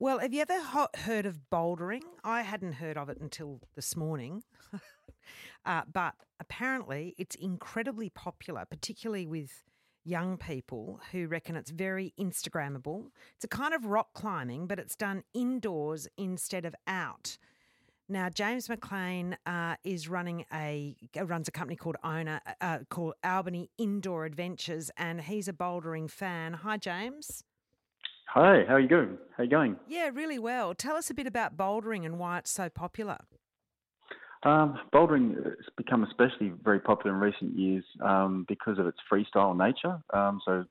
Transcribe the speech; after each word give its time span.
Well, 0.00 0.20
have 0.20 0.32
you 0.32 0.42
ever 0.42 0.60
ho- 0.60 0.88
heard 0.94 1.26
of 1.26 1.40
bouldering? 1.50 2.02
I 2.22 2.42
hadn't 2.42 2.74
heard 2.74 2.96
of 2.96 3.08
it 3.08 3.18
until 3.20 3.60
this 3.74 3.96
morning. 3.96 4.44
uh, 5.66 5.82
but 5.92 6.14
apparently, 6.38 7.16
it's 7.18 7.34
incredibly 7.34 8.08
popular, 8.08 8.64
particularly 8.64 9.26
with 9.26 9.64
young 10.04 10.36
people 10.36 11.00
who 11.10 11.26
reckon 11.26 11.56
it's 11.56 11.72
very 11.72 12.14
Instagrammable. 12.16 13.06
It's 13.34 13.44
a 13.44 13.48
kind 13.48 13.74
of 13.74 13.86
rock 13.86 14.12
climbing, 14.14 14.68
but 14.68 14.78
it's 14.78 14.94
done 14.94 15.24
indoors 15.34 16.06
instead 16.16 16.64
of 16.64 16.76
out. 16.86 17.36
Now, 18.08 18.28
James 18.28 18.68
McLean 18.68 19.36
uh, 19.46 19.74
is 19.82 20.08
running 20.08 20.44
a 20.52 20.94
runs 21.20 21.48
a 21.48 21.50
company 21.50 21.74
called 21.74 21.96
Owner 22.04 22.40
uh, 22.60 22.78
called 22.88 23.14
Albany 23.24 23.68
Indoor 23.78 24.26
Adventures, 24.26 24.92
and 24.96 25.20
he's 25.22 25.48
a 25.48 25.52
bouldering 25.52 26.08
fan. 26.08 26.52
Hi, 26.52 26.76
James. 26.76 27.42
Hi, 28.32 28.62
how 28.68 28.74
are 28.74 28.80
you 28.80 28.88
going? 28.88 29.16
How 29.34 29.42
are 29.42 29.44
you 29.44 29.50
going? 29.50 29.76
Yeah, 29.88 30.10
really 30.12 30.38
well. 30.38 30.74
Tell 30.74 30.96
us 30.96 31.08
a 31.08 31.14
bit 31.14 31.26
about 31.26 31.56
bouldering 31.56 32.04
and 32.04 32.18
why 32.18 32.36
it's 32.36 32.50
so 32.50 32.68
popular. 32.68 33.16
Um, 34.42 34.78
bouldering 34.92 35.42
has 35.42 35.54
become 35.78 36.04
especially 36.04 36.52
very 36.62 36.78
popular 36.78 37.16
in 37.16 37.22
recent 37.22 37.58
years 37.58 37.84
um, 38.04 38.44
because 38.46 38.78
of 38.78 38.86
its 38.86 38.98
freestyle 39.10 39.56
nature. 39.56 39.98
Um, 40.12 40.42
so, 40.44 40.66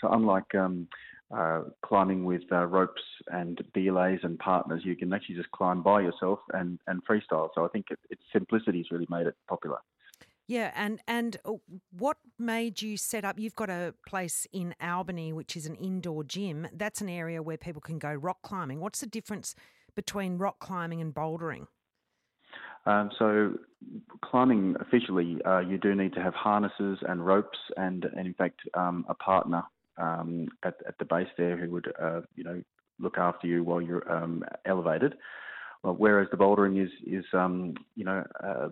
so 0.00 0.08
unlike 0.10 0.54
um, 0.54 0.88
uh, 1.30 1.64
climbing 1.84 2.24
with 2.24 2.42
uh, 2.50 2.64
ropes 2.64 3.02
and 3.26 3.62
belays 3.74 4.20
and 4.22 4.38
partners, 4.38 4.80
you 4.82 4.96
can 4.96 5.12
actually 5.12 5.34
just 5.34 5.50
climb 5.50 5.82
by 5.82 6.00
yourself 6.00 6.38
and, 6.54 6.78
and 6.86 7.02
freestyle. 7.04 7.50
So 7.54 7.66
I 7.66 7.68
think 7.68 7.86
it, 7.90 7.98
its 8.08 8.22
simplicity 8.32 8.78
has 8.78 8.90
really 8.90 9.06
made 9.10 9.26
it 9.26 9.34
popular. 9.46 9.78
Yeah, 10.48 10.72
and 10.74 11.00
and 11.06 11.36
what 11.44 11.60
made 12.42 12.82
you 12.82 12.96
set 12.96 13.24
up? 13.24 13.38
You've 13.38 13.54
got 13.54 13.70
a 13.70 13.94
place 14.06 14.46
in 14.52 14.74
Albany, 14.80 15.32
which 15.32 15.56
is 15.56 15.66
an 15.66 15.74
indoor 15.76 16.24
gym. 16.24 16.68
That's 16.72 17.00
an 17.00 17.08
area 17.08 17.42
where 17.42 17.56
people 17.56 17.80
can 17.80 17.98
go 17.98 18.12
rock 18.12 18.42
climbing. 18.42 18.80
What's 18.80 19.00
the 19.00 19.06
difference 19.06 19.54
between 19.94 20.38
rock 20.38 20.58
climbing 20.58 21.00
and 21.00 21.14
bouldering? 21.14 21.66
Um, 22.84 23.10
so, 23.18 23.54
climbing 24.24 24.74
officially, 24.80 25.38
uh, 25.46 25.60
you 25.60 25.78
do 25.78 25.94
need 25.94 26.14
to 26.14 26.20
have 26.20 26.34
harnesses 26.34 26.98
and 27.08 27.24
ropes, 27.24 27.58
and, 27.76 28.04
and 28.04 28.26
in 28.26 28.34
fact, 28.34 28.60
um, 28.74 29.04
a 29.08 29.14
partner 29.14 29.62
um, 29.98 30.48
at, 30.64 30.74
at 30.86 30.98
the 30.98 31.04
base 31.04 31.28
there 31.38 31.56
who 31.56 31.70
would, 31.70 31.92
uh, 32.00 32.22
you 32.34 32.42
know, 32.42 32.60
look 32.98 33.18
after 33.18 33.46
you 33.46 33.62
while 33.62 33.80
you're 33.80 34.10
um, 34.10 34.44
elevated. 34.66 35.14
Whereas 35.82 36.28
the 36.30 36.36
bouldering 36.36 36.82
is 36.82 36.90
is 37.06 37.24
um, 37.32 37.74
you 37.96 38.04
know 38.04 38.24
uh, 38.42 38.68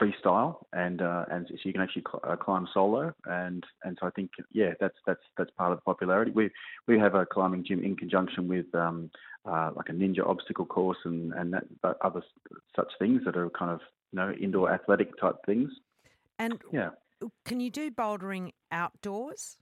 freestyle 0.00 0.64
and 0.72 1.02
uh, 1.02 1.24
and 1.30 1.46
so 1.48 1.54
you 1.64 1.72
can 1.72 1.82
actually 1.82 2.04
cl- 2.08 2.22
uh, 2.24 2.36
climb 2.36 2.66
solo 2.72 3.12
and 3.26 3.64
and 3.84 3.98
so 4.00 4.06
I 4.06 4.10
think 4.10 4.30
yeah 4.52 4.72
that's 4.80 4.96
that's 5.06 5.20
that's 5.36 5.50
part 5.52 5.72
of 5.72 5.78
the 5.78 5.82
popularity. 5.82 6.30
We 6.30 6.50
we 6.86 6.98
have 6.98 7.14
a 7.14 7.26
climbing 7.26 7.64
gym 7.64 7.82
in 7.82 7.96
conjunction 7.96 8.48
with 8.48 8.72
um, 8.74 9.10
uh, 9.44 9.70
like 9.74 9.88
a 9.88 9.92
ninja 9.92 10.26
obstacle 10.26 10.64
course 10.64 10.98
and 11.04 11.32
and 11.34 11.52
that, 11.52 11.64
other 12.00 12.22
such 12.76 12.92
things 12.98 13.22
that 13.24 13.36
are 13.36 13.50
kind 13.50 13.72
of 13.72 13.80
you 14.12 14.18
know 14.20 14.32
indoor 14.32 14.72
athletic 14.72 15.18
type 15.20 15.36
things. 15.44 15.70
And 16.38 16.60
yeah, 16.72 16.90
can 17.44 17.60
you 17.60 17.70
do 17.70 17.90
bouldering 17.90 18.52
outdoors? 18.70 19.58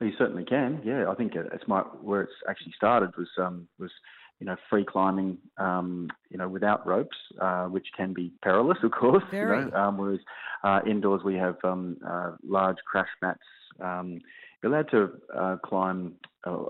You 0.00 0.12
certainly 0.18 0.44
can. 0.44 0.80
Yeah, 0.84 1.08
I 1.08 1.14
think 1.14 1.34
it's 1.34 1.68
my 1.68 1.80
where 1.80 2.22
it's 2.22 2.32
actually 2.48 2.72
started 2.76 3.10
was 3.16 3.28
um, 3.38 3.68
was 3.78 3.90
you 4.40 4.46
know, 4.46 4.56
free 4.68 4.84
climbing, 4.84 5.38
um, 5.58 6.08
you 6.30 6.38
know, 6.38 6.48
without 6.48 6.86
ropes, 6.86 7.16
uh, 7.40 7.66
which 7.66 7.86
can 7.96 8.12
be 8.12 8.32
perilous, 8.42 8.78
of 8.82 8.90
course. 8.90 9.22
Very. 9.30 9.64
You 9.64 9.70
know, 9.70 9.76
um, 9.76 9.98
whereas 9.98 10.20
uh, 10.62 10.80
indoors 10.88 11.22
we 11.24 11.34
have 11.36 11.56
um, 11.64 11.96
uh, 12.06 12.32
large 12.46 12.78
crash 12.86 13.08
mats. 13.22 13.40
Um, 13.80 14.20
you're 14.62 14.72
allowed 14.72 14.90
to 14.90 15.10
uh, 15.36 15.56
climb 15.64 16.14
uh, 16.46 16.64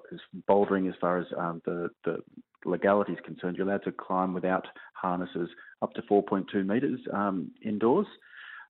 bouldering 0.48 0.88
as 0.88 0.94
far 1.00 1.18
as 1.18 1.26
um, 1.38 1.62
the, 1.64 1.90
the 2.04 2.18
legality 2.64 3.12
is 3.12 3.18
concerned. 3.24 3.56
You're 3.56 3.68
allowed 3.68 3.84
to 3.84 3.92
climb 3.92 4.34
without 4.34 4.66
harnesses 4.94 5.48
up 5.82 5.94
to 5.94 6.02
4.2 6.02 6.66
metres 6.66 7.00
um, 7.12 7.50
indoors. 7.64 8.06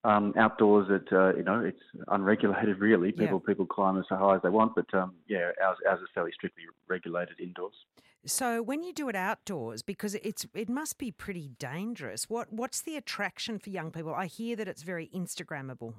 Um, 0.04 0.34
outdoors, 0.38 0.88
it 0.90 1.08
uh, 1.12 1.34
you 1.34 1.42
know 1.42 1.60
it's 1.60 1.80
unregulated 2.08 2.78
really. 2.80 3.10
People 3.10 3.40
yeah. 3.42 3.48
people 3.50 3.64
climb 3.64 3.98
as 3.98 4.04
high 4.10 4.36
as 4.36 4.42
they 4.42 4.50
want, 4.50 4.74
but 4.74 4.92
um, 4.92 5.14
yeah, 5.26 5.50
ours 5.64 5.78
ours 5.88 6.00
is 6.02 6.08
fairly 6.14 6.30
strictly 6.34 6.64
regulated 6.88 7.40
indoors. 7.40 7.72
So 8.26 8.62
when 8.62 8.82
you 8.82 8.92
do 8.92 9.08
it 9.08 9.16
outdoors, 9.16 9.82
because 9.82 10.14
it's 10.16 10.46
it 10.54 10.68
must 10.68 10.98
be 10.98 11.10
pretty 11.10 11.50
dangerous. 11.58 12.30
What 12.30 12.52
what's 12.52 12.80
the 12.80 12.96
attraction 12.96 13.58
for 13.58 13.70
young 13.70 13.90
people? 13.90 14.14
I 14.14 14.26
hear 14.26 14.56
that 14.56 14.68
it's 14.68 14.82
very 14.82 15.08
Instagrammable. 15.14 15.94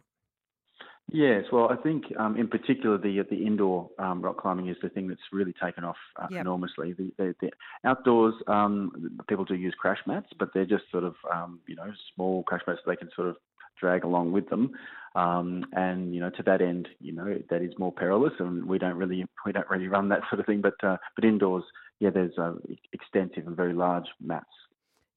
Yes, 1.11 1.43
well, 1.51 1.69
I 1.69 1.75
think 1.75 2.05
um, 2.17 2.35
in 2.35 2.47
particular 2.47 2.97
the 2.97 3.23
the 3.29 3.45
indoor 3.45 3.89
um, 3.99 4.21
rock 4.21 4.37
climbing 4.37 4.69
is 4.69 4.77
the 4.81 4.89
thing 4.89 5.07
that's 5.07 5.21
really 5.31 5.53
taken 5.63 5.83
off 5.83 5.97
uh, 6.19 6.27
yep. 6.31 6.41
enormously. 6.41 6.93
The, 6.93 7.11
the, 7.17 7.35
the 7.41 7.51
outdoors, 7.83 8.33
um, 8.47 9.19
people 9.27 9.45
do 9.45 9.53
use 9.53 9.75
crash 9.77 9.99
mats, 10.07 10.29
but 10.39 10.49
they're 10.53 10.65
just 10.65 10.85
sort 10.91 11.03
of 11.03 11.15
um, 11.31 11.59
you 11.67 11.75
know 11.75 11.91
small 12.15 12.43
crash 12.43 12.61
mats 12.65 12.79
that 12.85 12.91
they 12.91 12.95
can 12.95 13.09
sort 13.15 13.27
of 13.27 13.37
drag 13.79 14.03
along 14.03 14.31
with 14.31 14.49
them. 14.49 14.71
Um, 15.15 15.65
and 15.73 16.13
you 16.13 16.19
know, 16.19 16.29
to 16.31 16.43
that 16.43 16.61
end, 16.61 16.89
you 16.99 17.13
know, 17.13 17.37
that 17.49 17.61
is 17.61 17.71
more 17.77 17.91
perilous, 17.91 18.33
and 18.39 18.65
we 18.65 18.77
don't 18.77 18.97
really 18.97 19.25
we 19.45 19.51
don't 19.51 19.69
really 19.69 19.87
run 19.87 20.09
that 20.09 20.21
sort 20.29 20.39
of 20.39 20.45
thing. 20.45 20.61
But 20.61 20.83
uh, 20.83 20.97
but 21.15 21.23
indoors, 21.23 21.63
yeah, 21.99 22.09
there's 22.09 22.37
uh, 22.37 22.53
extensive 22.93 23.47
and 23.47 23.55
very 23.55 23.73
large 23.73 24.05
mats. 24.21 24.47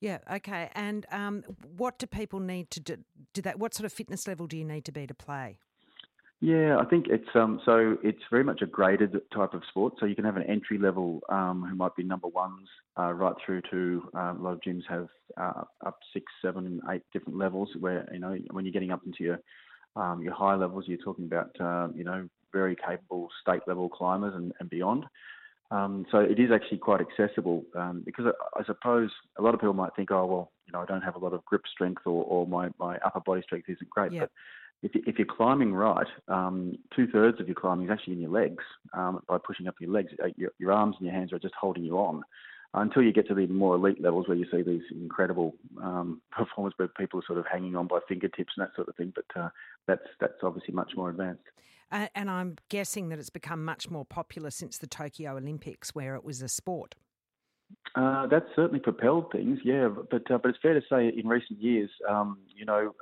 Yeah. 0.01 0.19
Okay. 0.33 0.71
And 0.75 1.07
um, 1.11 1.43
what 1.77 1.99
do 1.99 2.07
people 2.07 2.39
need 2.41 2.71
to 2.71 2.81
do? 2.81 2.97
Do 3.35 3.43
that? 3.43 3.59
What 3.59 3.75
sort 3.75 3.85
of 3.85 3.93
fitness 3.93 4.29
level 4.29 4.47
do 4.47 4.57
you 4.57 4.65
need 4.65 4.85
to 4.85 4.93
be 4.93 5.07
to 5.07 5.15
play? 5.15 5.59
Yeah, 6.41 6.79
I 6.79 6.85
think 6.85 7.07
it's 7.09 7.29
um, 7.35 7.61
so 7.65 7.97
it's 8.05 8.23
very 8.31 8.45
much 8.45 8.63
a 8.63 8.67
graded 8.67 9.13
type 9.35 9.55
of 9.55 9.63
sport. 9.69 9.95
So 9.99 10.07
you 10.07 10.15
can 10.15 10.25
have 10.25 10.37
an 10.37 10.45
entry 10.45 10.79
level 10.79 11.21
um, 11.29 11.67
who 11.69 11.75
might 11.75 11.97
be 11.97 12.05
number 12.05 12.29
ones, 12.29 12.69
uh, 12.97 13.13
right 13.13 13.35
through 13.45 13.63
to 13.73 14.09
uh, 14.17 14.35
a 14.39 14.41
lot 14.41 14.53
of 14.53 14.61
gyms 14.61 14.83
have 14.89 15.09
uh, 15.37 15.65
up 15.85 15.99
eight 16.93 17.03
different 17.13 17.39
levels. 17.39 17.71
Where 17.81 18.09
you 18.13 18.21
know 18.21 18.39
when 18.53 18.65
you're 18.65 18.73
getting 18.73 18.93
up 18.93 19.01
into 19.05 19.25
your 19.25 19.41
um, 19.97 20.23
your 20.23 20.33
high 20.33 20.55
levels, 20.55 20.85
you're 20.87 20.99
talking 20.99 21.25
about 21.25 21.51
uh, 21.61 21.89
you 21.93 22.05
know 22.05 22.29
very 22.53 22.77
capable 22.77 23.29
state 23.43 23.63
level 23.67 23.89
climbers 23.89 24.35
and, 24.37 24.53
and 24.61 24.71
beyond. 24.71 25.07
Um, 25.71 26.07
so 26.11 26.19
it 26.19 26.39
is 26.39 26.51
actually 26.51 26.79
quite 26.79 27.01
accessible 27.01 27.63
um, 27.77 28.03
because 28.05 28.27
I, 28.27 28.61
I, 28.61 28.65
suppose 28.65 29.11
a 29.39 29.43
lot 29.43 29.53
of 29.53 29.61
people 29.61 29.75
might 29.75 29.95
think, 29.95 30.11
oh 30.11 30.25
well, 30.25 30.53
you 30.67 30.73
know, 30.73 30.81
I 30.81 30.87
don't 30.87 31.03
have 31.03 31.15
a 31.15 31.19
lot 31.19 31.35
of 31.35 31.45
grip 31.45 31.63
strength 31.71 32.03
or, 32.07 32.25
or 32.25 32.47
my, 32.47 32.71
my 32.79 32.97
upper 33.05 33.21
body 33.21 33.43
strength 33.43 33.69
isn't 33.69 33.91
great, 33.91 34.13
but 34.19 34.31
if, 34.83 34.93
if 34.95 35.19
you're 35.19 35.27
climbing 35.27 35.75
right, 35.75 36.07
um, 36.29 36.79
two 36.95 37.07
thirds 37.09 37.41
of 37.41 37.49
your 37.49 37.55
climbing 37.55 37.87
is 37.87 37.91
actually 37.91 38.15
in 38.15 38.21
your 38.21 38.31
legs 38.31 38.63
um, 38.95 39.21
by 39.29 39.37
pushing 39.45 39.67
up 39.67 39.75
your 39.81 39.91
legs. 39.91 40.13
Uh, 40.23 40.29
your, 40.37 40.53
your, 40.59 40.73
arms 40.73 40.97
and 40.99 41.07
your 41.07 41.15
hands 41.15 41.33
are 41.33 41.39
just 41.39 41.55
holding 41.61 41.85
you 41.85 41.99
on 41.99 42.23
until 42.75 43.03
you 43.03 43.13
get 43.13 43.27
to 43.29 43.35
the 43.35 43.47
more 43.47 43.77
elite 43.77 44.01
levels 44.01 44.29
where 44.29 44.37
you 44.37 44.47
see 44.51 44.63
these 44.63 44.83
incredible 44.91 45.55
um, 45.83 46.21
performers 46.31 46.75
where 46.77 46.89
people 46.89 47.21
are 47.21 47.27
sort 47.27 47.39
of 47.39 47.47
hanging 47.51 47.77
on 47.77 47.87
by 47.87 47.99
fingertips 48.09 48.53
and 48.57 48.67
that 48.67 48.75
sort 48.75 48.89
of 48.89 48.97
thing. 48.97 49.13
But 49.15 49.41
uh, 49.41 49.49
that's 49.87 50.07
that's 50.21 50.43
obviously 50.43 50.75
much 50.75 50.93
more 50.97 51.11
advanced. 51.11 51.43
Uh, 51.91 52.09
and 52.15 52.31
I'm 52.31 52.57
guessing 52.69 53.09
that 53.09 53.19
it's 53.19 53.31
become 53.31 53.65
much 53.65 53.91
more 53.91 54.05
popular 54.05 54.51
since 54.51 54.77
the 54.77 54.87
Tokyo 54.87 55.37
Olympics, 55.39 55.95
where 55.95 56.15
it 56.17 56.25
was 56.25 56.43
a 56.43 56.49
sport. 56.49 56.95
Uh, 57.95 58.27
that's 58.27 58.47
certainly 58.55 58.79
propelled 58.79 59.33
things, 59.33 59.59
yeah. 59.65 59.89
But 59.89 60.31
uh, 60.31 60.39
but 60.39 60.51
it's 60.51 60.59
fair 60.61 60.75
to 60.75 60.83
say 60.91 61.09
in 61.09 61.27
recent 61.27 61.61
years, 61.61 61.91
um, 62.09 62.39
you 62.55 62.65
know, 62.65 62.95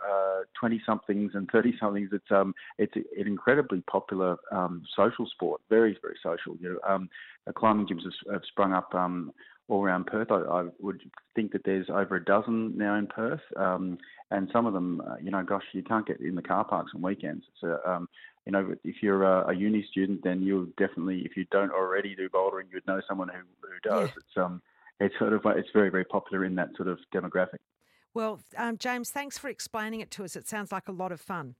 twenty 0.58 0.76
uh, 0.76 0.86
somethings 0.86 1.32
and 1.34 1.48
thirty 1.50 1.74
somethings, 1.78 2.10
it's 2.12 2.30
um 2.30 2.54
it's 2.78 2.94
an 2.96 3.26
incredibly 3.26 3.82
popular 3.82 4.36
um, 4.52 4.82
social 4.96 5.26
sport, 5.26 5.60
very 5.68 5.98
very 6.00 6.16
social. 6.22 6.56
You 6.60 6.74
know, 6.74 6.94
um, 6.94 7.08
climbing 7.54 7.86
gyms 7.86 8.04
have, 8.04 8.32
have 8.32 8.42
sprung 8.48 8.72
up 8.72 8.94
um, 8.94 9.32
all 9.68 9.82
around 9.84 10.06
Perth. 10.06 10.30
I, 10.30 10.36
I, 10.36 10.64
would 10.80 11.00
think 11.34 11.52
that 11.52 11.64
there's 11.64 11.88
over 11.90 12.16
a 12.16 12.24
dozen 12.24 12.76
now 12.76 12.96
in 12.96 13.06
Perth, 13.06 13.40
um, 13.56 13.98
and 14.30 14.48
some 14.52 14.66
of 14.66 14.72
them, 14.72 15.00
uh, 15.00 15.16
you 15.22 15.30
know, 15.30 15.42
gosh, 15.42 15.64
you 15.72 15.82
can't 15.82 16.06
get 16.06 16.20
in 16.20 16.34
the 16.34 16.42
car 16.42 16.64
parks 16.64 16.92
on 16.94 17.02
weekends. 17.02 17.44
So, 17.60 17.78
um, 17.86 18.08
you 18.44 18.52
know, 18.52 18.74
if 18.84 18.96
you're 19.02 19.24
a, 19.24 19.48
a, 19.48 19.54
uni 19.54 19.84
student, 19.90 20.22
then 20.22 20.42
you'll 20.42 20.68
definitely, 20.78 21.22
if 21.24 21.36
you 21.36 21.46
don't 21.50 21.72
already 21.72 22.14
do 22.14 22.28
bouldering, 22.28 22.68
you 22.70 22.76
would 22.76 22.86
know 22.86 23.00
someone 23.08 23.28
who, 23.28 23.40
who 23.62 23.88
does. 23.88 24.08
Yeah. 24.08 24.14
It's 24.16 24.36
um, 24.36 24.62
it's 25.00 25.18
sort 25.18 25.32
of 25.32 25.42
it's 25.56 25.68
very 25.74 25.90
very 25.90 26.04
popular 26.04 26.44
in 26.44 26.54
that 26.56 26.68
sort 26.76 26.88
of 26.88 26.98
demographic. 27.14 27.58
Well, 28.14 28.40
um, 28.56 28.78
James, 28.78 29.10
thanks 29.10 29.36
for 29.36 29.48
explaining 29.48 30.00
it 30.00 30.10
to 30.12 30.24
us. 30.24 30.36
It 30.36 30.48
sounds 30.48 30.72
like 30.72 30.88
a 30.88 30.92
lot 30.92 31.12
of 31.12 31.20
fun. 31.20 31.54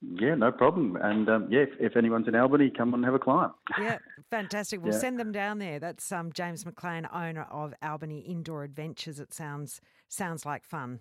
Yeah, 0.00 0.36
no 0.36 0.52
problem. 0.52 0.96
And 0.96 1.28
um, 1.28 1.48
yeah, 1.50 1.60
if, 1.60 1.70
if, 1.80 1.96
anyone's 1.96 2.28
in 2.28 2.36
Albany, 2.36 2.70
come 2.70 2.94
and 2.94 3.04
have 3.04 3.14
a 3.14 3.18
climb. 3.18 3.50
Yeah, 3.80 3.98
fantastic. 4.30 4.82
We'll 4.82 4.92
yeah. 4.92 4.98
send 5.00 5.18
them 5.18 5.32
down 5.32 5.58
there. 5.58 5.78
That's 5.78 6.12
um, 6.12 6.32
James 6.32 6.64
McLean, 6.64 7.08
owner 7.12 7.46
of 7.50 7.74
Albany 7.82 8.20
Indoor 8.20 8.62
Adventures. 8.62 9.18
It 9.18 9.34
sounds 9.34 9.80
sounds 10.08 10.46
like 10.46 10.64
fun. 10.64 10.96